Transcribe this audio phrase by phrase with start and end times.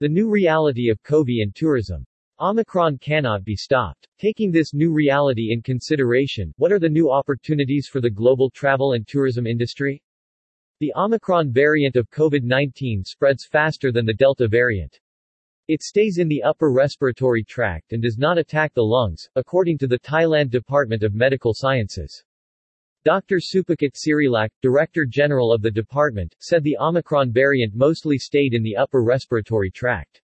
[0.00, 2.04] The new reality of COVID and tourism.
[2.40, 4.08] Omicron cannot be stopped.
[4.18, 8.94] Taking this new reality in consideration, what are the new opportunities for the global travel
[8.94, 10.02] and tourism industry?
[10.80, 14.98] The Omicron variant of COVID-19 spreads faster than the Delta variant.
[15.68, 19.86] It stays in the upper respiratory tract and does not attack the lungs, according to
[19.86, 22.24] the Thailand Department of Medical Sciences.
[23.04, 23.36] Dr.
[23.38, 28.74] Supakit Sirilak, Director General of the department, said the Omicron variant mostly stayed in the
[28.74, 30.22] upper respiratory tract.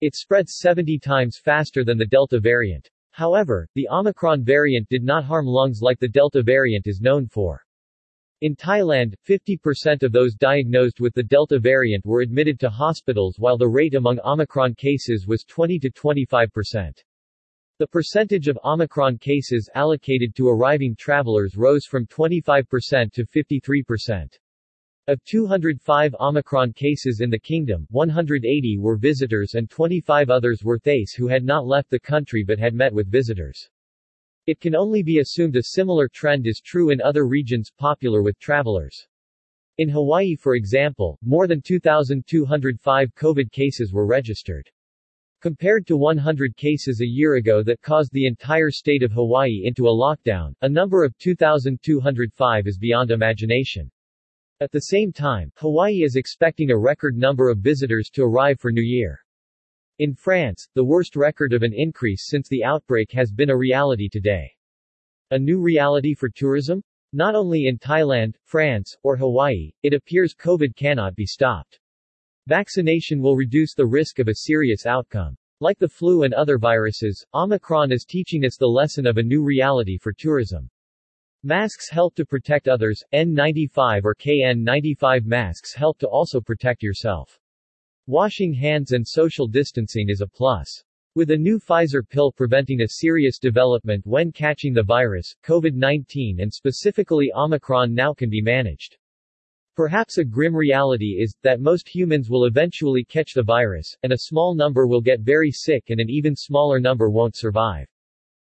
[0.00, 2.88] It spreads 70 times faster than the Delta variant.
[3.10, 7.62] However, the Omicron variant did not harm lungs like the Delta variant is known for.
[8.40, 13.58] In Thailand, 50% of those diagnosed with the Delta variant were admitted to hospitals while
[13.58, 16.92] the rate among Omicron cases was 20 to 25%.
[17.78, 24.38] The percentage of Omicron cases allocated to arriving travelers rose from 25% to 53%.
[25.08, 31.12] Of 205 Omicron cases in the kingdom, 180 were visitors and 25 others were Thais
[31.12, 33.68] who had not left the country but had met with visitors.
[34.46, 38.38] It can only be assumed a similar trend is true in other regions popular with
[38.38, 39.06] travelers.
[39.76, 44.70] In Hawaii for example, more than 2,205 COVID cases were registered.
[45.46, 49.86] Compared to 100 cases a year ago that caused the entire state of Hawaii into
[49.86, 53.88] a lockdown, a number of 2,205 is beyond imagination.
[54.58, 58.72] At the same time, Hawaii is expecting a record number of visitors to arrive for
[58.72, 59.20] New Year.
[60.00, 64.08] In France, the worst record of an increase since the outbreak has been a reality
[64.08, 64.52] today.
[65.30, 66.82] A new reality for tourism?
[67.12, 71.78] Not only in Thailand, France, or Hawaii, it appears COVID cannot be stopped.
[72.48, 75.36] Vaccination will reduce the risk of a serious outcome.
[75.58, 79.42] Like the flu and other viruses, Omicron is teaching us the lesson of a new
[79.42, 80.70] reality for tourism.
[81.42, 87.36] Masks help to protect others, N95 or KN95 masks help to also protect yourself.
[88.06, 90.84] Washing hands and social distancing is a plus.
[91.16, 96.54] With a new Pfizer pill preventing a serious development when catching the virus, COVID-19 and
[96.54, 98.98] specifically Omicron now can be managed.
[99.76, 104.18] Perhaps a grim reality is, that most humans will eventually catch the virus, and a
[104.18, 107.86] small number will get very sick and an even smaller number won't survive.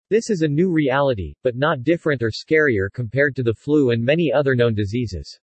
[0.08, 4.02] This is a new reality, but not different or scarier compared to the flu and
[4.02, 5.38] many other known diseases.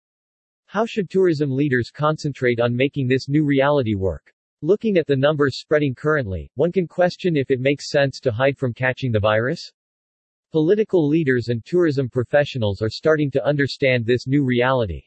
[0.67, 4.31] How should tourism leaders concentrate on making this new reality work?
[4.61, 8.59] Looking at the numbers spreading currently, one can question if it makes sense to hide
[8.59, 9.72] from catching the virus.
[10.51, 15.01] Political leaders and tourism professionals are starting to understand this new reality.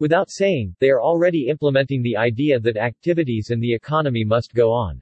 [0.00, 4.72] Without saying, they are already implementing the idea that activities and the economy must go
[4.72, 5.00] on.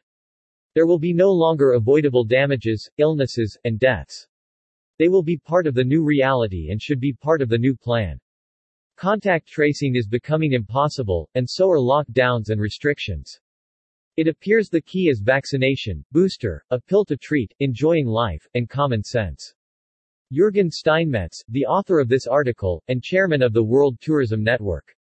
[0.75, 4.27] There will be no longer avoidable damages, illnesses, and deaths.
[4.99, 7.77] They will be part of the new reality and should be part of the new
[7.77, 8.19] plan.
[8.97, 13.39] Contact tracing is becoming impossible, and so are lockdowns and restrictions.
[14.17, 19.05] It appears the key is vaccination, booster, a pill to treat, enjoying life, and common
[19.05, 19.55] sense.
[20.31, 24.95] Jürgen Steinmetz, the author of this article, and chairman of the World Tourism Network.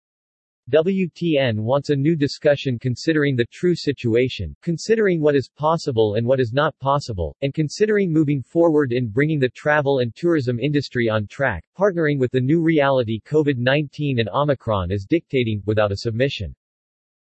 [0.70, 6.40] WTN wants a new discussion considering the true situation, considering what is possible and what
[6.40, 11.28] is not possible, and considering moving forward in bringing the travel and tourism industry on
[11.28, 16.56] track, partnering with the new reality COVID-19 and Omicron is dictating, without a submission.